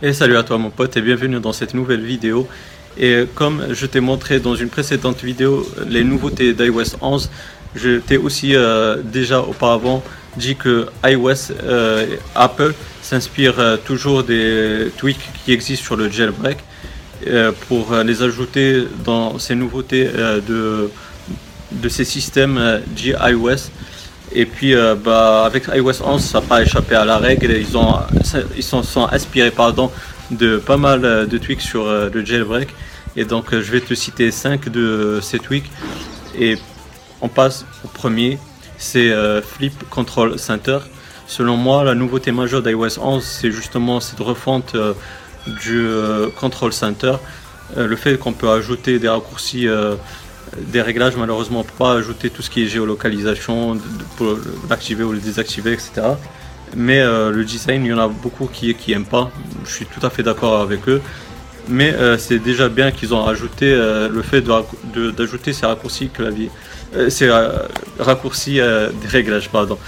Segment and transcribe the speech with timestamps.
[0.00, 2.46] Et salut à toi mon pote et bienvenue dans cette nouvelle vidéo.
[2.96, 7.28] Et comme je t'ai montré dans une précédente vidéo les nouveautés d'iOS 11,
[7.74, 10.04] je t'ai aussi euh, déjà auparavant
[10.36, 12.06] dit que iOS euh,
[12.36, 16.58] Apple s'inspire euh, toujours des tweaks qui existent sur le jailbreak
[17.68, 20.04] pour les ajouter dans ces nouveautés
[20.46, 20.88] de,
[21.72, 23.70] de ces systèmes iOS.
[24.32, 24.74] Et puis
[25.04, 27.50] bah, avec iOS 11, ça n'a pas échappé à la règle.
[27.52, 27.94] Ils, ont,
[28.56, 29.90] ils sont, inspirés pardon,
[30.30, 32.68] de pas mal de tweaks sur le jailbreak.
[33.16, 35.70] Et donc je vais te citer 5 de ces tweaks.
[36.38, 36.58] Et
[37.20, 38.38] on passe au premier,
[38.76, 40.78] c'est euh, Flip Control Center.
[41.26, 44.94] Selon moi, la nouveauté majeure d'iOS 11, c'est justement cette refonte euh,
[45.46, 47.16] du euh, Control Center.
[47.76, 49.68] le fait qu'on peut ajouter des raccourcis,
[50.56, 53.78] des réglages, malheureusement, pas ajouter tout ce qui est géolocalisation
[54.16, 54.38] pour
[54.68, 55.90] l'activer ou le désactiver, etc.
[56.76, 59.30] Mais le design, il y en a beaucoup qui n'aiment pas.
[59.64, 61.00] Je suis tout à fait d'accord avec eux
[61.70, 66.50] mais c'est déjà bien qu'ils ont ajouté le fait d'ajouter ces raccourcis clavier
[66.96, 67.50] euh, c'est euh,
[67.98, 69.78] raccourci euh, des réglages, pardon.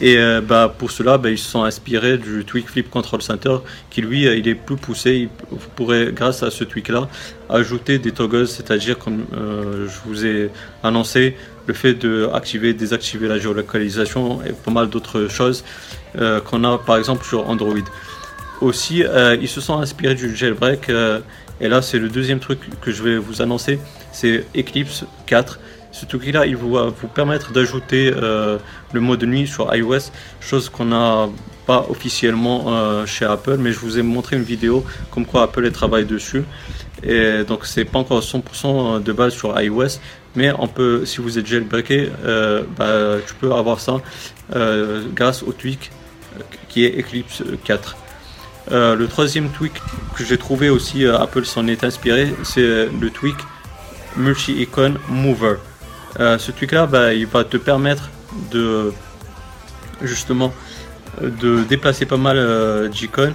[0.00, 3.56] Et bah, pour cela, bah, ils se sont inspirés du Tweak Flip Control Center,
[3.90, 5.28] qui lui, il est plus poussé.
[5.50, 7.08] vous pourrez, grâce à ce tweak-là,
[7.48, 10.50] ajouter des toggles, c'est-à-dire, comme je vous ai
[10.82, 15.64] annoncé, le fait d'activer, désactiver la géolocalisation et pas mal d'autres choses
[16.44, 17.74] qu'on a par exemple sur Android.
[18.60, 19.04] Aussi,
[19.40, 20.90] ils se sont inspirés du jailbreak,
[21.60, 23.78] et là, c'est le deuxième truc que je vais vous annoncer,
[24.12, 25.58] c'est Eclipse 4.
[25.90, 28.58] Ce truc-là, il va vous permettre d'ajouter euh,
[28.92, 31.28] le mode nuit sur iOS, chose qu'on n'a
[31.66, 35.70] pas officiellement euh, chez Apple, mais je vous ai montré une vidéo comme quoi Apple
[35.72, 36.44] travaille dessus.
[37.02, 39.98] Et donc c'est pas encore 100% de base sur iOS,
[40.36, 43.96] mais on peut, si vous êtes jailbreaké, euh, bah, tu peux avoir ça
[45.14, 45.90] grâce au tweak
[46.68, 47.96] qui est Eclipse 4.
[48.70, 49.74] Le troisième tweak
[50.16, 53.36] que j'ai trouvé aussi, Apple s'en est inspiré, c'est le tweak
[54.16, 55.56] Multi-Icon Mover.
[56.20, 58.10] Euh, ce truc là bah, il va te permettre
[58.50, 58.92] de
[60.02, 60.52] justement
[61.20, 63.34] de déplacer pas mal euh, d'icônes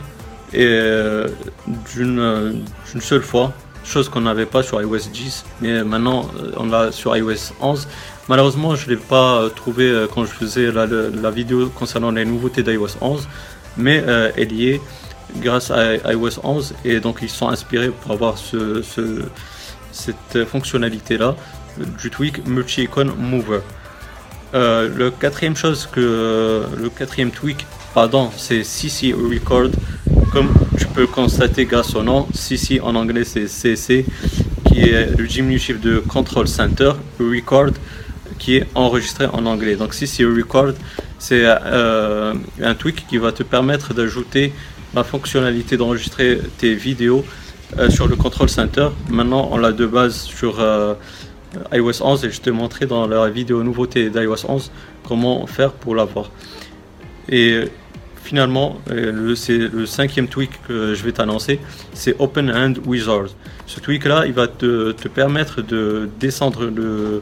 [0.51, 1.27] et euh,
[1.93, 2.63] d'une
[2.99, 3.53] seule fois
[3.85, 7.87] chose qu'on n'avait pas sur iOS 10 mais maintenant on l'a sur iOS 11
[8.27, 12.97] malheureusement je ne l'ai pas trouvé quand je faisais la, vidéo concernant les nouveautés d'iOS
[13.01, 13.27] 11
[13.77, 14.03] mais
[14.37, 14.81] elle y est
[15.37, 18.35] grâce à iOS 11 et donc ils sont inspirés pour avoir
[19.91, 21.35] cette fonctionnalité là
[22.01, 23.61] du tweak multi-icon mover.
[24.53, 29.69] Euh, le quatrième chose que le quatrième tweak, pardon, c'est CC record.
[30.31, 34.05] Comme tu peux constater grâce au nom, CC en anglais c'est CC,
[34.65, 37.71] qui est le diminutif de Control Center, record,
[38.37, 39.75] qui est enregistré en anglais.
[39.75, 40.73] Donc CC record,
[41.17, 44.53] c'est euh, un tweak qui va te permettre d'ajouter
[45.01, 47.25] fonctionnalité d'enregistrer tes vidéos
[47.79, 48.89] euh, sur le Control Center.
[49.09, 50.93] Maintenant, on l'a de base sur euh,
[51.71, 54.71] iOS 11 et je te montrer dans la vidéo nouveauté d'iOS 11
[55.07, 56.29] comment faire pour l'avoir.
[57.29, 57.61] Et
[58.23, 61.59] finalement, euh, c'est le cinquième tweak que je vais t'annoncer,
[61.93, 63.25] c'est Open Hand Wizard.
[63.65, 67.21] Ce tweak là, il va te, permettre de descendre le,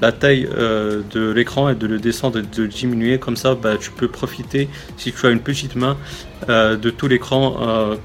[0.00, 3.18] la taille euh, de l'écran et de le descendre et de le diminuer.
[3.18, 5.96] Comme ça, bah, tu peux profiter, si tu as une petite main,
[6.48, 7.96] de tout l'écran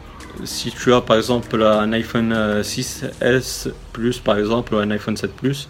[0.43, 5.15] si tu as par exemple un iPhone 6S euh, Plus par exemple ou un iPhone
[5.15, 5.67] 7 Plus,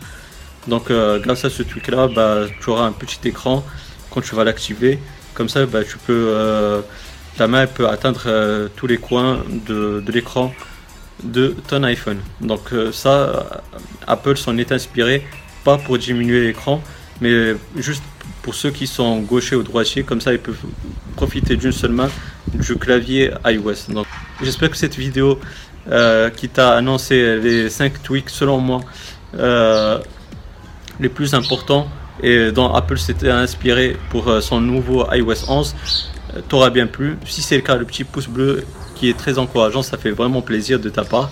[0.68, 3.64] donc euh, grâce à ce truc là, bah, tu auras un petit écran
[4.10, 5.00] quand tu vas l'activer.
[5.34, 6.82] Comme ça, bah, tu peux, euh,
[7.38, 10.54] ta main peut atteindre tous les coins de, l'écran
[11.24, 12.20] de ton iPhone.
[12.42, 13.64] Donc ça,
[14.08, 15.26] Apple s'en est inspiré,
[15.64, 16.82] pas pour diminuer l'écran,
[17.22, 18.04] mais juste
[18.42, 20.66] pour ceux qui sont gauchers ou droitiers, comme ça ils peuvent
[21.16, 22.10] profiter d'une seule main
[22.54, 23.90] du clavier iOS.
[23.94, 24.06] Donc
[24.42, 25.40] j'espère que cette vidéo
[25.90, 28.82] euh, qui t'a annoncé les 5 tweaks selon moi
[29.36, 30.00] euh,
[31.00, 31.88] les plus importants
[32.22, 35.76] et dont Apple s'était inspiré pour euh, son nouveau iOS 11
[36.48, 37.18] t'aura bien plu.
[37.26, 38.64] Si c'est le cas, le petit pouce bleu
[38.96, 41.30] qui est très encourageant, ça fait vraiment plaisir de ta part.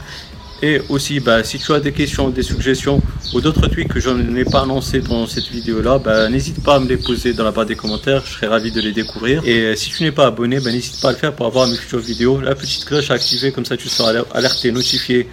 [0.61, 3.01] Et aussi, bah, si tu as des questions, des suggestions
[3.33, 6.79] ou d'autres tweets que je n'ai pas annoncé dans cette vidéo-là, bah, n'hésite pas à
[6.79, 9.41] me les poser dans la barre des commentaires, je serai ravi de les découvrir.
[9.45, 11.75] Et si tu n'es pas abonné, bah, n'hésite pas à le faire pour avoir mes
[11.75, 12.39] futures vidéos.
[12.41, 15.27] La petite cloche à activer, comme ça tu seras alerté, notifié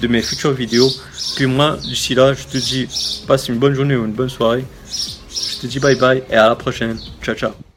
[0.00, 0.90] de mes futures vidéos.
[1.36, 2.86] Puis moi, d'ici là, je te dis,
[3.26, 4.64] passe une bonne journée ou une bonne soirée.
[4.86, 6.98] Je te dis bye bye et à la prochaine.
[7.22, 7.73] Ciao, ciao.